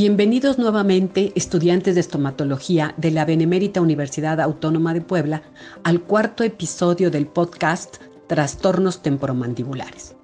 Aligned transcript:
Bienvenidos 0.00 0.58
nuevamente, 0.58 1.32
estudiantes 1.34 1.96
de 1.96 2.02
estomatología 2.02 2.94
de 2.98 3.10
la 3.10 3.24
Benemérita 3.24 3.80
Universidad 3.80 4.40
Autónoma 4.40 4.94
de 4.94 5.00
Puebla, 5.00 5.42
al 5.82 6.02
cuarto 6.02 6.44
episodio 6.44 7.10
del 7.10 7.26
podcast 7.26 7.96
Trastornos 8.28 9.02
temporomandibulares. 9.02 10.14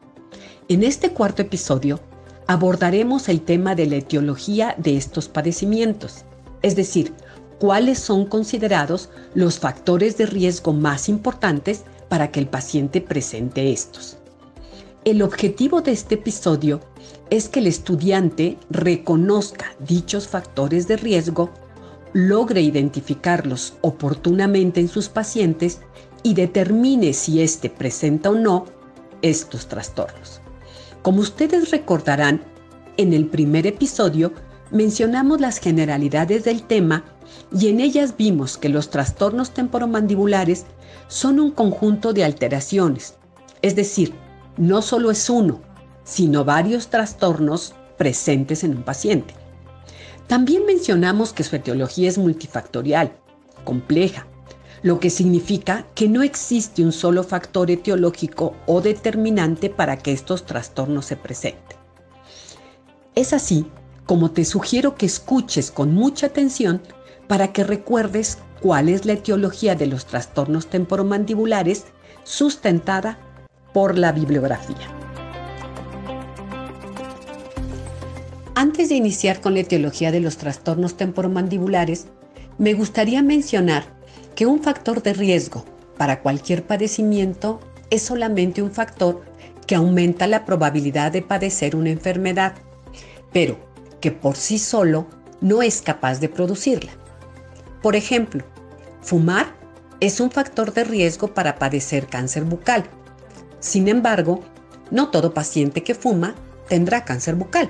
En 0.68 0.84
este 0.84 1.10
cuarto 1.10 1.42
episodio 1.42 1.98
abordaremos 2.46 3.28
el 3.28 3.40
tema 3.40 3.74
de 3.74 3.86
la 3.86 3.96
etiología 3.96 4.76
de 4.78 4.96
estos 4.96 5.28
padecimientos, 5.28 6.24
es 6.62 6.76
decir, 6.76 7.12
cuáles 7.58 7.98
son 7.98 8.26
considerados 8.26 9.10
los 9.34 9.58
factores 9.58 10.16
de 10.16 10.26
riesgo 10.26 10.72
más 10.72 11.08
importantes 11.08 11.82
para 12.08 12.30
que 12.30 12.38
el 12.38 12.46
paciente 12.46 13.00
presente 13.00 13.72
estos. 13.72 14.18
El 15.04 15.20
objetivo 15.20 15.80
de 15.80 15.90
este 15.90 16.14
episodio 16.14 16.80
es 17.30 17.48
que 17.48 17.60
el 17.60 17.66
estudiante 17.66 18.58
reconozca 18.70 19.74
dichos 19.80 20.28
factores 20.28 20.86
de 20.88 20.96
riesgo, 20.96 21.50
logre 22.12 22.60
identificarlos 22.60 23.74
oportunamente 23.80 24.80
en 24.80 24.88
sus 24.88 25.08
pacientes 25.08 25.80
y 26.22 26.34
determine 26.34 27.12
si 27.12 27.42
éste 27.42 27.70
presenta 27.70 28.30
o 28.30 28.34
no 28.34 28.66
estos 29.22 29.66
trastornos. 29.66 30.40
Como 31.02 31.20
ustedes 31.20 31.70
recordarán, 31.70 32.42
en 32.96 33.12
el 33.12 33.26
primer 33.26 33.66
episodio 33.66 34.32
mencionamos 34.70 35.40
las 35.40 35.58
generalidades 35.58 36.44
del 36.44 36.62
tema 36.62 37.04
y 37.52 37.68
en 37.68 37.80
ellas 37.80 38.16
vimos 38.16 38.56
que 38.56 38.68
los 38.68 38.90
trastornos 38.90 39.52
temporomandibulares 39.52 40.66
son 41.08 41.40
un 41.40 41.50
conjunto 41.50 42.12
de 42.12 42.24
alteraciones, 42.24 43.16
es 43.62 43.76
decir, 43.76 44.14
no 44.56 44.82
solo 44.82 45.10
es 45.10 45.28
uno, 45.28 45.60
sino 46.04 46.44
varios 46.44 46.88
trastornos 46.88 47.74
presentes 47.96 48.64
en 48.64 48.76
un 48.76 48.82
paciente. 48.82 49.34
También 50.26 50.64
mencionamos 50.66 51.32
que 51.32 51.44
su 51.44 51.56
etiología 51.56 52.08
es 52.08 52.18
multifactorial, 52.18 53.12
compleja, 53.64 54.26
lo 54.82 55.00
que 55.00 55.10
significa 55.10 55.86
que 55.94 56.08
no 56.08 56.22
existe 56.22 56.82
un 56.82 56.92
solo 56.92 57.24
factor 57.24 57.70
etiológico 57.70 58.54
o 58.66 58.80
determinante 58.80 59.70
para 59.70 59.96
que 59.96 60.12
estos 60.12 60.44
trastornos 60.44 61.06
se 61.06 61.16
presenten. 61.16 61.78
Es 63.14 63.32
así 63.32 63.66
como 64.06 64.30
te 64.30 64.44
sugiero 64.44 64.94
que 64.94 65.06
escuches 65.06 65.70
con 65.70 65.94
mucha 65.94 66.26
atención 66.26 66.82
para 67.28 67.52
que 67.52 67.64
recuerdes 67.64 68.38
cuál 68.60 68.88
es 68.88 69.06
la 69.06 69.14
etiología 69.14 69.74
de 69.74 69.86
los 69.86 70.04
trastornos 70.04 70.66
temporomandibulares 70.66 71.86
sustentada 72.24 73.18
por 73.72 73.96
la 73.96 74.12
bibliografía. 74.12 75.03
Antes 78.56 78.88
de 78.88 78.94
iniciar 78.94 79.40
con 79.40 79.54
la 79.54 79.60
etiología 79.60 80.12
de 80.12 80.20
los 80.20 80.36
trastornos 80.36 80.96
temporomandibulares, 80.96 82.06
me 82.56 82.72
gustaría 82.72 83.20
mencionar 83.20 83.84
que 84.36 84.46
un 84.46 84.62
factor 84.62 85.02
de 85.02 85.12
riesgo 85.12 85.64
para 85.98 86.20
cualquier 86.20 86.64
padecimiento 86.64 87.58
es 87.90 88.02
solamente 88.02 88.62
un 88.62 88.70
factor 88.70 89.24
que 89.66 89.74
aumenta 89.74 90.28
la 90.28 90.44
probabilidad 90.44 91.10
de 91.10 91.22
padecer 91.22 91.74
una 91.74 91.90
enfermedad, 91.90 92.54
pero 93.32 93.58
que 94.00 94.12
por 94.12 94.36
sí 94.36 94.58
solo 94.58 95.08
no 95.40 95.60
es 95.60 95.82
capaz 95.82 96.20
de 96.20 96.28
producirla. 96.28 96.92
Por 97.82 97.96
ejemplo, 97.96 98.44
fumar 99.00 99.46
es 99.98 100.20
un 100.20 100.30
factor 100.30 100.72
de 100.72 100.84
riesgo 100.84 101.34
para 101.34 101.56
padecer 101.56 102.06
cáncer 102.06 102.44
bucal, 102.44 102.84
sin 103.58 103.88
embargo, 103.88 104.44
no 104.92 105.10
todo 105.10 105.34
paciente 105.34 105.82
que 105.82 105.94
fuma 105.94 106.36
tendrá 106.68 107.04
cáncer 107.04 107.34
bucal. 107.34 107.68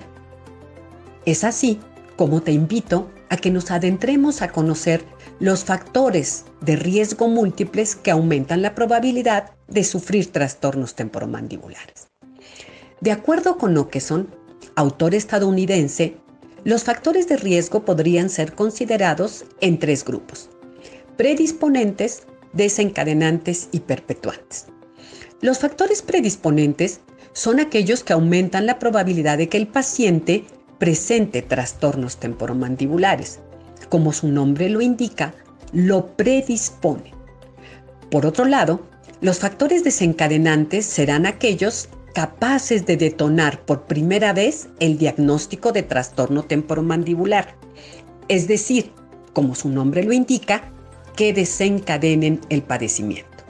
Es 1.27 1.45
así 1.45 1.81
como 2.17 2.43
te 2.43 2.53
invito 2.53 3.11
a 3.29 3.37
que 3.37 3.51
nos 3.51 3.71
adentremos 3.71 4.43
a 4.43 4.53
conocer 4.53 5.05
los 5.41 5.65
factores 5.65 6.45
de 6.61 6.77
riesgo 6.77 7.29
múltiples 7.29 7.97
que 7.97 8.11
aumentan 8.11 8.63
la 8.63 8.75
probabilidad 8.75 9.51
de 9.67 9.85
sufrir 9.85 10.31
trastornos 10.31 10.95
temporomandibulares. 10.95 12.09
De 13.01 13.11
acuerdo 13.11 13.59
con 13.59 13.77
Okeson, 13.77 14.29
autor 14.77 15.15
estadounidense, 15.15 16.17
los 16.65 16.85
factores 16.85 17.29
de 17.29 17.37
riesgo 17.37 17.85
podrían 17.85 18.31
ser 18.31 18.55
considerados 18.55 19.45
en 19.61 19.79
tres 19.79 20.05
grupos, 20.05 20.49
predisponentes, 21.17 22.23
desencadenantes 22.53 23.69
y 23.73 23.81
perpetuantes. 23.81 24.67
Los 25.41 25.59
factores 25.59 26.01
predisponentes 26.01 27.01
son 27.33 27.61
aquellos 27.61 28.05
que 28.05 28.13
aumentan 28.13 28.65
la 28.65 28.79
probabilidad 28.79 29.37
de 29.37 29.49
que 29.49 29.59
el 29.59 29.67
paciente 29.67 30.45
presente 30.85 31.41
trastornos 31.41 32.19
temporomandibulares. 32.19 33.41
Como 33.89 34.13
su 34.13 34.29
nombre 34.29 34.69
lo 34.69 34.83
indica, 34.83 35.33
lo 35.73 36.09
predispone. 36.09 37.15
Por 38.11 38.27
otro 38.27 38.45
lado, 38.45 38.83
los 39.23 39.39
factores 39.39 39.83
desencadenantes 39.83 40.85
serán 40.85 41.25
aquellos 41.25 41.89
capaces 42.13 42.85
de 42.85 42.99
detonar 42.99 43.65
por 43.65 43.87
primera 43.87 44.35
vez 44.35 44.69
el 44.79 44.99
diagnóstico 44.99 45.73
de 45.73 45.85
trastorno 45.85 46.43
temporomandibular, 46.43 47.57
es 48.29 48.47
decir, 48.47 48.93
como 49.33 49.55
su 49.55 49.71
nombre 49.71 50.05
lo 50.05 50.13
indica, 50.13 50.71
que 51.17 51.33
desencadenen 51.33 52.43
el 52.51 52.61
padecimiento. 52.61 53.43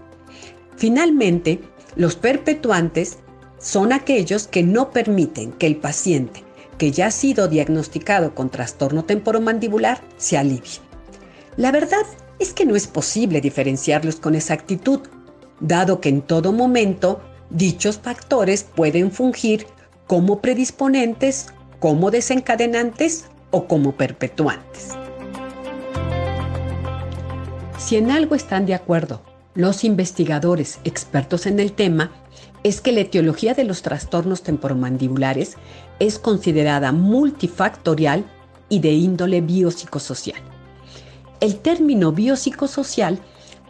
Finalmente, 0.77 1.59
los 1.97 2.15
perpetuantes 2.15 3.19
son 3.59 3.93
aquellos 3.93 4.47
que 4.47 4.63
no 4.63 4.93
permiten 4.93 5.51
que 5.51 5.67
el 5.67 5.79
paciente 5.79 6.45
que 6.85 6.93
ya 6.93 7.07
ha 7.07 7.11
sido 7.11 7.49
diagnosticado 7.49 8.35
con 8.35 8.51
trastorno 8.51 9.07
temporomandibular 9.07 10.03
se 10.19 10.37
alivie. 10.37 10.83
La 11.57 11.73
verdad 11.73 12.05
es 12.39 12.53
que 12.53 12.67
no 12.67 12.77
es 12.77 12.89
posible 12.89 13.41
diferenciarlos 13.41 14.17
con 14.17 14.35
exactitud, 14.35 15.01
dado 15.61 16.03
que 16.03 16.11
en 16.11 16.21
todo 16.21 16.53
momento 16.53 17.23
dichos 17.49 17.99
factores 17.99 18.65
pueden 18.65 19.13
fungir 19.13 19.67
como 20.07 20.43
predisponentes, 20.43 21.47
como 21.81 22.11
desencadenantes 22.11 23.31
o 23.51 23.67
como 23.67 23.93
perpetuantes. 23.93 24.91
Si 27.79 27.97
en 27.97 28.11
algo 28.11 28.35
están 28.35 28.67
de 28.67 28.75
acuerdo 28.75 29.23
los 29.55 29.85
investigadores 29.85 30.81
expertos 30.85 31.47
en 31.47 31.61
el 31.61 31.73
tema 31.73 32.11
es 32.65 32.81
que 32.81 32.93
la 32.93 33.01
etiología 33.01 33.55
de 33.55 33.65
los 33.65 33.83
trastornos 33.83 34.43
temporomandibulares 34.43 35.57
es 36.01 36.19
considerada 36.19 36.93
multifactorial 36.93 38.25
y 38.69 38.81
de 38.81 38.93
índole 38.93 39.41
biopsicosocial. 39.41 40.41
El 41.41 41.57
término 41.57 42.11
biopsicosocial 42.11 43.21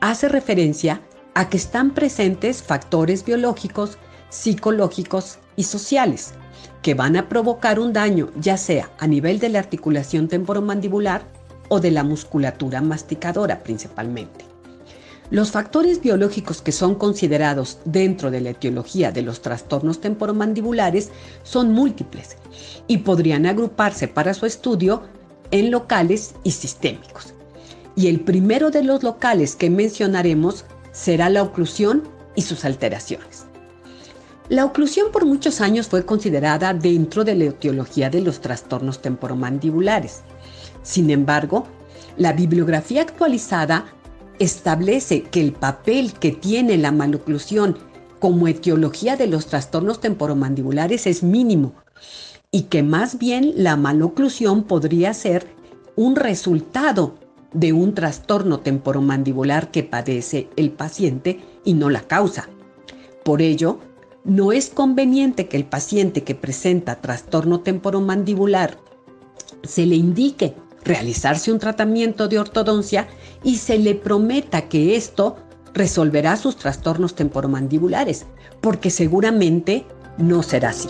hace 0.01 0.29
referencia 0.29 1.03
a 1.35 1.49
que 1.49 1.57
están 1.57 1.93
presentes 1.93 2.63
factores 2.63 3.25
biológicos, 3.25 3.99
psicológicos 4.31 5.39
y 5.57 5.65
sociales 5.65 6.35
que 6.83 6.95
van 6.95 7.17
a 7.17 7.29
provocar 7.29 7.79
un 7.81 7.93
daño 7.93 8.31
ya 8.41 8.57
sea 8.57 8.91
a 8.99 9.07
nivel 9.07 9.39
de 9.39 9.49
la 9.49 9.59
articulación 9.59 10.29
temporomandibular 10.29 11.27
o 11.69 11.81
de 11.81 11.91
la 11.91 12.05
musculatura 12.05 12.81
masticadora 12.81 13.63
principalmente. 13.63 14.54
Los 15.31 15.51
factores 15.51 16.03
biológicos 16.03 16.61
que 16.61 16.73
son 16.73 16.95
considerados 16.95 17.79
dentro 17.85 18.31
de 18.31 18.43
la 18.43 18.51
etiología 18.51 19.11
de 19.11 19.23
los 19.23 19.41
trastornos 19.41 20.01
temporomandibulares 20.01 21.11
son 21.43 21.73
múltiples 21.73 22.37
y 22.87 22.99
podrían 22.99 23.47
agruparse 23.47 24.07
para 24.07 24.35
su 24.35 24.45
estudio 24.45 25.03
en 25.51 25.71
locales 25.71 26.35
y 26.45 26.51
sistémicos. 26.51 27.33
Y 27.97 28.09
el 28.09 28.21
primero 28.21 28.71
de 28.71 28.83
los 28.83 29.03
locales 29.03 29.57
que 29.57 29.71
mencionaremos 29.71 30.67
será 30.93 31.31
la 31.31 31.43
oclusión 31.43 32.03
y 32.37 32.43
sus 32.43 32.65
alteraciones. 32.65 33.47
La 34.51 34.67
oclusión 34.67 35.11
por 35.11 35.25
muchos 35.25 35.63
años 35.63 35.89
fue 35.89 36.05
considerada 36.05 36.75
dentro 36.75 37.25
de 37.25 37.35
la 37.35 37.45
etiología 37.45 38.11
de 38.11 38.21
los 38.21 38.43
trastornos 38.43 39.01
temporomandibulares. 39.01 40.21
Sin 40.83 41.09
embargo, 41.09 41.67
la 42.19 42.35
bibliografía 42.35 43.01
actualizada 43.01 43.87
establece 44.39 45.23
que 45.23 45.41
el 45.41 45.53
papel 45.53 46.13
que 46.13 46.33
tiene 46.33 46.77
la 46.77 46.93
maloclusión 46.93 47.79
como 48.19 48.49
etiología 48.49 49.17
de 49.17 49.27
los 49.27 49.47
trastornos 49.47 50.01
temporomandibulares 50.01 51.07
es 51.07 51.23
mínimo 51.23 51.75
y 52.51 52.63
que 52.63 52.83
más 52.83 53.19
bien 53.19 53.53
la 53.57 53.77
maloclusión 53.77 54.65
podría 54.65 55.13
ser 55.13 55.47
un 55.97 56.17
resultado 56.17 57.17
de 57.53 57.73
un 57.73 57.95
trastorno 57.95 58.61
temporomandibular 58.61 59.71
que 59.71 59.83
padece 59.83 60.49
el 60.57 60.71
paciente 60.71 61.41
y 61.65 61.75
no 61.75 61.91
la 61.91 62.03
causa. 62.03 62.49
Por 63.25 63.43
ello, 63.43 63.79
no 64.25 64.53
es 64.53 64.71
conveniente 64.71 65.49
que 65.49 65.57
el 65.57 65.65
paciente 65.65 66.25
que 66.25 66.35
presenta 66.35 67.01
trastorno 67.01 67.61
temporomandibular 67.61 68.79
se 69.63 69.87
le 69.87 69.97
indique 69.97 70.55
realizarse 70.85 71.53
un 71.53 71.59
tratamiento 71.59 72.29
de 72.29 72.39
ortodoncia 72.39 73.09
y 73.43 73.57
se 73.57 73.79
le 73.79 73.95
prometa 73.95 74.69
que 74.69 74.97
esto 74.97 75.37
resolverá 75.73 76.37
sus 76.37 76.57
trastornos 76.57 77.15
temporomandibulares, 77.15 78.27
porque 78.61 78.91
seguramente 78.91 79.87
no 80.19 80.43
será 80.43 80.71
así. 80.71 80.89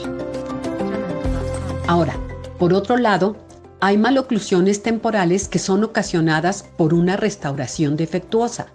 Ahora, 1.87 2.15
por 2.59 2.73
otro 2.75 2.97
lado, 2.97 3.37
hay 3.81 3.99
maloclusiones 3.99 4.83
temporales 4.83 5.49
que 5.49 5.59
son 5.59 5.85
ocasionadas 5.85 6.65
por 6.77 6.95
una 6.95 7.17
restauración 7.17 7.97
defectuosa, 7.97 8.67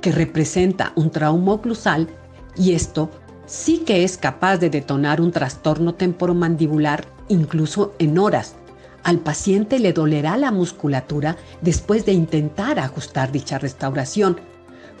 que 0.00 0.12
representa 0.12 0.92
un 0.94 1.10
trauma 1.10 1.52
oclusal 1.52 2.08
y 2.56 2.72
esto 2.72 3.10
sí 3.46 3.78
que 3.78 4.04
es 4.04 4.16
capaz 4.16 4.58
de 4.58 4.70
detonar 4.70 5.20
un 5.20 5.32
trastorno 5.32 5.94
temporomandibular 5.94 7.04
incluso 7.28 7.94
en 7.98 8.18
horas. 8.18 8.54
Al 9.02 9.20
paciente 9.20 9.78
le 9.78 9.92
dolerá 9.92 10.36
la 10.36 10.50
musculatura 10.50 11.36
después 11.60 12.04
de 12.04 12.12
intentar 12.12 12.78
ajustar 12.78 13.32
dicha 13.32 13.58
restauración. 13.58 14.40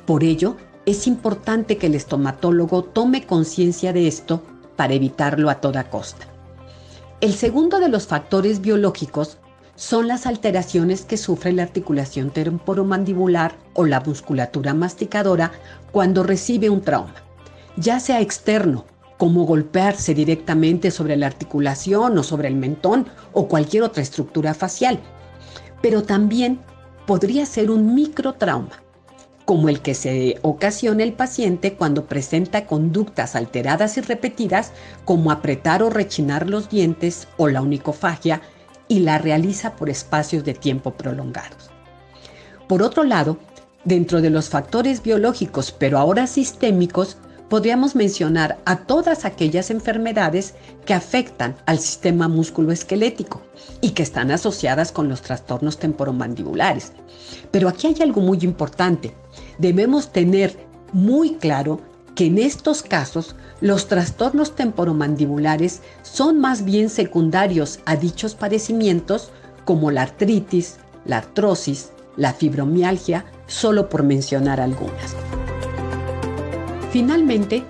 Por 0.06 0.24
ello, 0.24 0.56
es 0.86 1.06
importante 1.06 1.76
que 1.76 1.88
el 1.88 1.94
estomatólogo 1.94 2.84
tome 2.84 3.26
conciencia 3.26 3.92
de 3.92 4.08
esto 4.08 4.42
para 4.76 4.94
evitarlo 4.94 5.50
a 5.50 5.56
toda 5.56 5.90
costa. 5.90 6.26
El 7.20 7.34
segundo 7.34 7.80
de 7.80 7.88
los 7.88 8.06
factores 8.06 8.60
biológicos 8.60 9.38
son 9.74 10.08
las 10.08 10.26
alteraciones 10.26 11.04
que 11.04 11.16
sufre 11.16 11.52
la 11.52 11.62
articulación 11.64 12.30
temporomandibular 12.30 13.56
o 13.74 13.84
la 13.84 14.00
musculatura 14.00 14.72
masticadora 14.74 15.52
cuando 15.92 16.22
recibe 16.22 16.70
un 16.70 16.80
trauma, 16.80 17.14
ya 17.76 18.00
sea 18.00 18.20
externo, 18.20 18.86
como 19.18 19.44
golpearse 19.44 20.14
directamente 20.14 20.90
sobre 20.90 21.16
la 21.16 21.26
articulación 21.26 22.16
o 22.16 22.22
sobre 22.22 22.48
el 22.48 22.54
mentón 22.54 23.06
o 23.34 23.48
cualquier 23.48 23.82
otra 23.82 24.02
estructura 24.02 24.54
facial, 24.54 25.00
pero 25.82 26.02
también 26.04 26.60
podría 27.06 27.44
ser 27.44 27.70
un 27.70 27.94
microtrauma, 27.94 28.82
como 29.44 29.68
el 29.68 29.80
que 29.80 29.94
se 29.94 30.38
ocasiona 30.42 31.02
el 31.02 31.12
paciente 31.12 31.74
cuando 31.74 32.06
presenta 32.06 32.66
conductas 32.66 33.34
alteradas 33.34 33.98
y 33.98 34.02
repetidas 34.02 34.72
como 35.04 35.32
apretar 35.32 35.82
o 35.82 35.90
rechinar 35.90 36.48
los 36.48 36.70
dientes 36.70 37.28
o 37.36 37.48
la 37.48 37.60
onicofagia 37.60 38.40
y 38.86 39.00
la 39.00 39.18
realiza 39.18 39.74
por 39.74 39.90
espacios 39.90 40.44
de 40.44 40.54
tiempo 40.54 40.92
prolongados. 40.92 41.70
Por 42.68 42.82
otro 42.82 43.02
lado, 43.02 43.38
dentro 43.84 44.20
de 44.20 44.30
los 44.30 44.48
factores 44.48 45.02
biológicos, 45.02 45.72
pero 45.72 45.98
ahora 45.98 46.26
sistémicos, 46.26 47.16
podríamos 47.48 47.94
mencionar 47.94 48.58
a 48.64 48.76
todas 48.76 49.24
aquellas 49.24 49.70
enfermedades 49.70 50.54
que 50.84 50.94
afectan 50.94 51.56
al 51.66 51.78
sistema 51.78 52.28
musculoesquelético 52.28 53.42
y 53.80 53.90
que 53.90 54.02
están 54.02 54.30
asociadas 54.30 54.92
con 54.92 55.08
los 55.08 55.22
trastornos 55.22 55.78
temporomandibulares. 55.78 56.92
Pero 57.50 57.68
aquí 57.68 57.86
hay 57.86 57.96
algo 58.02 58.20
muy 58.20 58.38
importante. 58.42 59.14
Debemos 59.58 60.12
tener 60.12 60.56
muy 60.92 61.34
claro 61.36 61.80
que 62.14 62.26
en 62.26 62.38
estos 62.38 62.82
casos 62.82 63.36
los 63.60 63.86
trastornos 63.86 64.56
temporomandibulares 64.56 65.82
son 66.02 66.40
más 66.40 66.64
bien 66.64 66.90
secundarios 66.90 67.80
a 67.86 67.96
dichos 67.96 68.34
padecimientos 68.34 69.30
como 69.64 69.90
la 69.90 70.02
artritis, 70.02 70.78
la 71.04 71.18
artrosis, 71.18 71.90
la 72.16 72.32
fibromialgia, 72.32 73.24
solo 73.46 73.88
por 73.88 74.02
mencionar 74.02 74.60
algunas. 74.60 75.14
Finalmente, 76.90 77.64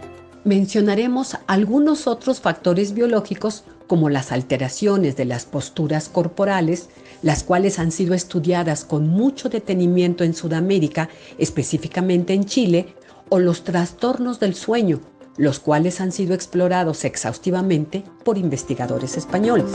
mencionaremos 0.44 1.36
algunos 1.48 2.06
otros 2.06 2.40
factores 2.40 2.94
biológicos 2.94 3.64
como 3.88 4.10
las 4.10 4.30
alteraciones 4.30 5.16
de 5.16 5.24
las 5.24 5.44
posturas 5.44 6.08
corporales, 6.08 6.88
las 7.22 7.42
cuales 7.42 7.80
han 7.80 7.90
sido 7.90 8.14
estudiadas 8.14 8.84
con 8.84 9.08
mucho 9.08 9.48
detenimiento 9.48 10.22
en 10.22 10.34
Sudamérica, 10.34 11.08
específicamente 11.36 12.32
en 12.32 12.44
Chile, 12.44 12.94
o 13.28 13.40
los 13.40 13.64
trastornos 13.64 14.38
del 14.38 14.54
sueño, 14.54 15.00
los 15.36 15.58
cuales 15.58 16.00
han 16.00 16.12
sido 16.12 16.32
explorados 16.32 17.04
exhaustivamente 17.04 18.04
por 18.24 18.38
investigadores 18.38 19.16
españoles. 19.16 19.72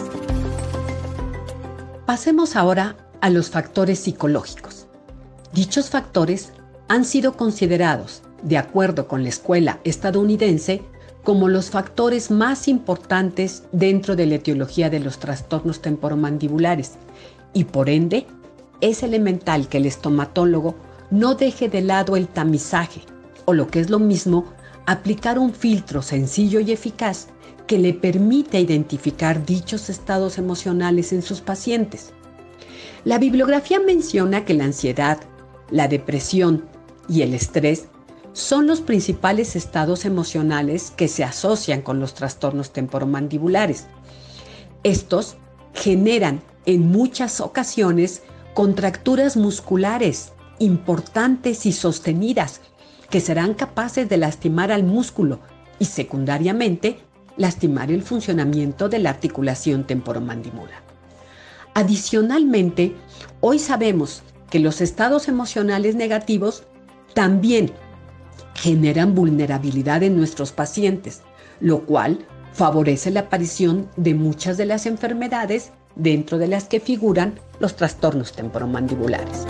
Pasemos 2.06 2.56
ahora 2.56 2.95
a 3.19 3.30
los 3.30 3.50
factores 3.50 4.00
psicológicos. 4.00 4.88
Dichos 5.54 5.90
factores 5.90 6.54
han 6.88 7.04
sido 7.04 7.36
considerados 7.36 8.24
de 8.44 8.57
acuerdo 8.57 9.07
con 9.07 9.24
la 9.24 9.30
escuela 9.30 9.80
estadounidense, 9.84 10.81
como 11.24 11.48
los 11.48 11.69
factores 11.69 12.30
más 12.30 12.68
importantes 12.68 13.63
dentro 13.72 14.16
de 14.16 14.25
la 14.25 14.36
etiología 14.36 14.90
de 14.90 15.00
los 15.00 15.19
trastornos 15.19 15.81
temporomandibulares 15.81 16.94
y 17.54 17.63
por 17.63 17.90
ende 17.90 18.28
es 18.81 19.04
elemental 19.04 19.69
que 19.69 19.78
el 19.78 19.86
estomatólogo 19.86 20.75
no 21.10 21.36
deje 21.36 21.69
de 21.69 21.81
lado 21.81 22.18
el 22.18 22.28
tamizaje 22.28 23.01
o 23.45 23.54
lo 23.54 23.68
que 23.68 23.80
es 23.80 23.90
lo 23.90 24.00
mismo, 24.00 24.45
aplicar 24.86 25.40
un 25.40 25.54
filtro 25.54 26.01
sencillo 26.01 26.60
y 26.60 26.72
eficaz 26.72 27.28
que 27.68 27.78
le 27.78 27.94
permita 27.94 28.60
identificar 28.60 29.45
dichos 29.45 29.90
estados 29.90 30.38
emocionales 30.38 31.13
en 31.13 31.22
sus 31.22 31.40
pacientes. 31.42 32.13
La 33.06 33.18
bibliografía 33.18 33.80
menciona 33.80 34.44
que 34.44 34.54
la 34.54 34.66
ansiedad, 34.66 35.19
la 35.69 35.88
depresión 35.88 36.66
y 37.07 37.22
el 37.22 37.34
estrés 37.34 37.88
son 38.33 38.65
los 38.68 38.81
principales 38.81 39.56
estados 39.56 40.06
emocionales 40.06 40.91
que 40.91 41.07
se 41.07 41.24
asocian 41.24 41.81
con 41.81 42.00
los 42.00 42.15
trastornos 42.15 42.71
temporomandibulares. 42.71 43.85
Estos 44.83 45.38
generan 45.74 46.41
en 46.65 46.91
muchas 46.91 47.39
ocasiones 47.39 48.24
contracturas 48.53 49.38
musculares 49.38 50.33
importantes 50.59 51.65
y 51.65 51.71
sostenidas 51.71 52.62
que 53.09 53.19
serán 53.19 53.53
capaces 53.53 54.09
de 54.09 54.18
lastimar 54.18 54.71
al 54.71 54.83
músculo 54.83 55.39
y 55.80 55.85
secundariamente 55.85 57.00
lastimar 57.38 57.91
el 57.91 58.01
funcionamiento 58.01 58.89
de 58.89 59.00
la 59.00 59.09
articulación 59.09 59.85
temporomandibular. 59.85 60.83
Adicionalmente, 61.74 62.95
hoy 63.41 63.59
sabemos 63.59 64.21
que 64.50 64.59
los 64.59 64.81
estados 64.81 65.27
emocionales 65.27 65.95
negativos 65.95 66.63
también 67.15 67.71
generan 68.63 69.13
vulnerabilidad 69.13 70.04
en 70.04 70.15
nuestros 70.15 70.54
pacientes, 70.54 71.21
lo 71.60 71.86
cual 71.86 72.25
favorece 72.54 73.12
la 73.12 73.19
aparición 73.19 73.89
de 73.98 74.13
muchas 74.13 74.56
de 74.56 74.65
las 74.65 74.86
enfermedades 74.86 75.71
dentro 75.98 76.38
de 76.38 76.48
las 76.48 76.69
que 76.69 76.80
figuran 76.80 77.33
los 77.60 77.75
trastornos 77.75 78.31
temporomandibulares. 78.31 79.45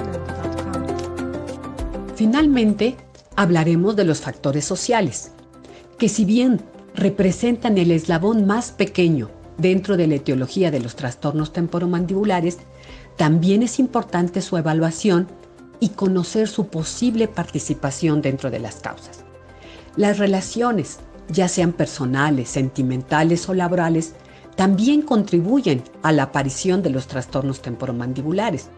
Finalmente, 2.16 2.96
hablaremos 3.36 3.96
de 3.96 4.06
los 4.06 4.20
factores 4.20 4.66
sociales, 4.66 5.32
que 6.00 6.10
si 6.10 6.26
bien 6.26 6.62
representan 6.96 7.78
el 7.78 7.92
eslabón 7.92 8.48
más 8.48 8.72
pequeño 8.72 9.30
dentro 9.60 9.96
de 9.96 10.08
la 10.08 10.16
etiología 10.16 10.72
de 10.72 10.80
los 10.80 10.96
trastornos 10.96 11.54
temporomandibulares, 11.54 12.58
también 13.16 13.62
es 13.62 13.78
importante 13.78 14.42
su 14.42 14.58
evaluación 14.58 15.28
y 15.84 15.90
conocer 15.90 16.48
su 16.48 16.68
posible 16.68 17.28
participación 17.28 18.22
dentro 18.22 18.50
de 18.50 18.60
las 18.60 18.76
causas. 18.76 19.26
Las 19.98 20.18
relaciones, 20.18 21.00
ya 21.28 21.50
sean 21.50 21.74
personales, 21.74 22.48
sentimentales 22.48 23.50
o 23.50 23.54
laborales, 23.54 24.16
también 24.56 25.02
contribuyen 25.02 25.84
a 26.02 26.14
la 26.14 26.24
aparición 26.24 26.84
de 26.84 26.90
los 26.90 27.08
trastornos 27.08 27.62
temporomandibulares. 27.62 28.70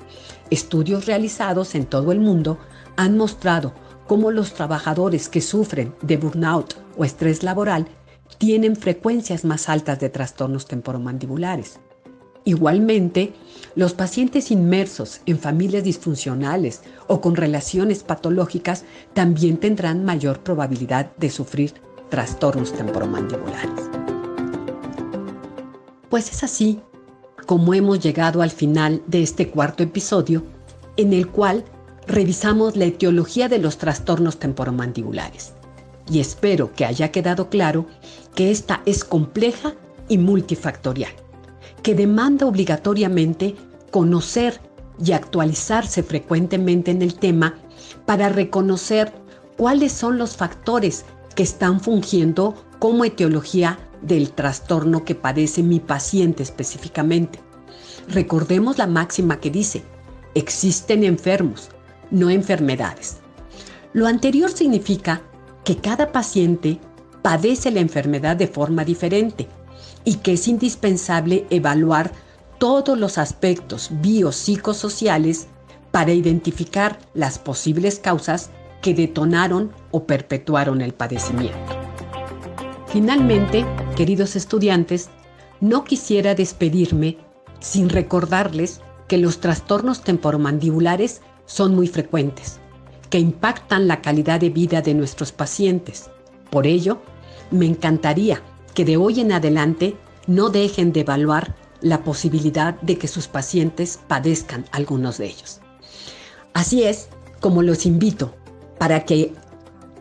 Estudios 0.49 1.05
realizados 1.05 1.75
en 1.75 1.85
todo 1.85 2.11
el 2.11 2.21
mundo 2.21 2.57
han 2.95 3.17
mostrado 3.17 3.75
cómo 4.07 4.31
los 4.31 4.55
trabajadores 4.55 5.29
que 5.29 5.41
sufren 5.41 5.93
de 6.01 6.17
burnout 6.17 6.73
o 6.97 7.05
estrés 7.05 7.43
laboral 7.43 7.87
tienen 8.39 8.75
frecuencias 8.75 9.45
más 9.45 9.69
altas 9.69 9.99
de 9.99 10.09
trastornos 10.09 10.65
temporomandibulares. 10.65 11.79
Igualmente, 12.47 13.33
los 13.73 13.95
pacientes 13.95 14.51
inmersos 14.51 15.21
en 15.25 15.39
familias 15.39 15.83
disfuncionales 15.83 16.81
o 17.07 17.19
con 17.19 17.35
relaciones 17.35 18.03
patológicas 18.03 18.85
también 19.15 19.57
tendrán 19.57 20.05
mayor 20.05 20.41
probabilidad 20.41 21.11
de 21.17 21.31
sufrir 21.31 21.73
trastornos 22.09 22.71
temporomandibulares. 22.71 23.89
Pues 26.09 26.31
es 26.31 26.43
así 26.43 26.79
como 27.47 27.73
hemos 27.73 27.99
llegado 27.99 28.43
al 28.43 28.51
final 28.51 29.01
de 29.07 29.23
este 29.23 29.49
cuarto 29.49 29.81
episodio 29.81 30.43
en 30.97 31.13
el 31.13 31.27
cual 31.27 31.65
revisamos 32.05 32.75
la 32.77 32.85
etiología 32.85 33.49
de 33.49 33.57
los 33.57 33.79
trastornos 33.79 34.37
temporomandibulares. 34.37 35.53
Y 36.11 36.19
espero 36.19 36.71
que 36.73 36.85
haya 36.85 37.11
quedado 37.11 37.49
claro 37.49 37.87
que 38.35 38.51
esta 38.51 38.83
es 38.85 39.03
compleja 39.03 39.73
y 40.07 40.19
multifactorial 40.19 41.24
que 41.85 41.93
demanda 41.93 42.47
obligatoriamente 42.47 43.53
conocer 43.91 44.59
y 44.97 45.11
actualizarse 45.11 46.01
frecuentemente 46.01 46.89
en 46.89 47.03
el 47.03 47.13
tema 47.13 47.59
para 48.07 48.27
reconocer 48.27 49.13
cuáles 49.55 49.91
son 49.91 50.17
los 50.17 50.35
factores 50.35 51.05
que 51.35 51.43
están 51.43 51.79
fungiendo 51.79 52.55
como 52.79 53.05
etiología 53.05 53.77
del 54.01 54.31
trastorno 54.31 55.05
que 55.05 55.13
padece 55.13 55.61
mi 55.61 55.79
paciente 55.79 56.41
específicamente. 56.41 57.39
Recordemos 58.07 58.79
la 58.79 58.87
máxima 58.87 59.39
que 59.39 59.51
dice, 59.51 59.83
existen 60.33 61.03
enfermos, 61.03 61.69
no 62.09 62.31
enfermedades. 62.31 63.17
Lo 63.93 64.07
anterior 64.07 64.49
significa 64.49 65.21
que 65.63 65.77
cada 65.77 66.11
paciente 66.11 66.79
padece 67.21 67.69
la 67.69 67.81
enfermedad 67.81 68.37
de 68.37 68.47
forma 68.47 68.83
diferente 68.83 69.47
y 70.05 70.15
que 70.15 70.33
es 70.33 70.47
indispensable 70.47 71.45
evaluar 71.49 72.11
todos 72.57 72.97
los 72.97 73.17
aspectos 73.17 73.89
biopsicosociales 73.91 75.47
para 75.91 76.13
identificar 76.13 76.99
las 77.13 77.39
posibles 77.39 77.99
causas 77.99 78.51
que 78.81 78.93
detonaron 78.93 79.71
o 79.91 80.05
perpetuaron 80.05 80.81
el 80.81 80.93
padecimiento. 80.93 81.57
Finalmente, 82.87 83.65
queridos 83.95 84.35
estudiantes, 84.35 85.09
no 85.59 85.83
quisiera 85.83 86.35
despedirme 86.35 87.17
sin 87.59 87.89
recordarles 87.89 88.81
que 89.07 89.17
los 89.17 89.39
trastornos 89.39 90.01
temporomandibulares 90.01 91.21
son 91.45 91.75
muy 91.75 91.87
frecuentes, 91.87 92.59
que 93.09 93.19
impactan 93.19 93.87
la 93.87 94.01
calidad 94.01 94.39
de 94.39 94.49
vida 94.49 94.81
de 94.81 94.93
nuestros 94.93 95.31
pacientes. 95.31 96.09
Por 96.49 96.67
ello, 96.67 97.01
me 97.51 97.65
encantaría 97.65 98.41
que 98.75 98.85
de 98.85 98.97
hoy 98.97 99.21
en 99.21 99.31
adelante 99.31 99.97
no 100.27 100.49
dejen 100.49 100.93
de 100.93 100.99
evaluar 100.99 101.55
la 101.81 102.03
posibilidad 102.03 102.79
de 102.81 102.97
que 102.97 103.07
sus 103.07 103.27
pacientes 103.27 103.99
padezcan 104.07 104.65
algunos 104.71 105.17
de 105.17 105.27
ellos. 105.27 105.61
Así 106.53 106.83
es 106.83 107.09
como 107.39 107.63
los 107.63 107.85
invito 107.85 108.33
para 108.77 109.05
que 109.05 109.33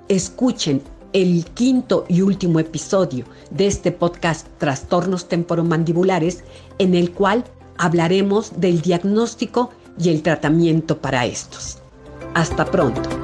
escuchen 0.09 0.83
el 1.12 1.45
quinto 1.54 2.04
y 2.09 2.21
último 2.23 2.59
episodio 2.59 3.25
de 3.50 3.66
este 3.69 3.93
podcast 3.93 4.49
Trastornos 4.59 5.28
Temporomandibulares, 5.28 6.43
en 6.78 6.95
el 6.95 7.12
cual 7.12 7.45
hablaremos 7.78 8.61
del 8.61 8.81
diagnóstico 8.83 9.71
y 9.99 10.09
el 10.09 10.23
tratamiento 10.23 10.99
para 10.99 11.25
estos. 11.25 11.78
Hasta 12.35 12.64
pronto. 12.64 13.24